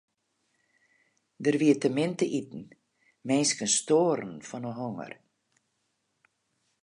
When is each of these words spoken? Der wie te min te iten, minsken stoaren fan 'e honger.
Der 1.43 1.55
wie 1.59 1.75
te 1.81 1.89
min 1.95 2.11
te 2.19 2.25
iten, 2.39 2.63
minsken 3.27 3.69
stoaren 3.77 4.33
fan 4.49 4.65
'e 4.67 4.71
honger. 4.79 5.13